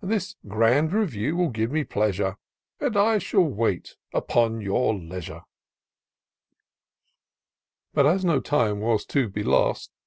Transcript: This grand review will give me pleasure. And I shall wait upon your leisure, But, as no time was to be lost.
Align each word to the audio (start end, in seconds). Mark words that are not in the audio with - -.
This 0.00 0.36
grand 0.48 0.90
review 0.94 1.36
will 1.36 1.50
give 1.50 1.70
me 1.70 1.84
pleasure. 1.84 2.36
And 2.80 2.96
I 2.96 3.18
shall 3.18 3.44
wait 3.44 3.94
upon 4.14 4.62
your 4.62 4.94
leisure, 4.94 5.42
But, 7.92 8.06
as 8.06 8.24
no 8.24 8.40
time 8.40 8.80
was 8.80 9.04
to 9.04 9.28
be 9.28 9.42
lost. 9.42 9.92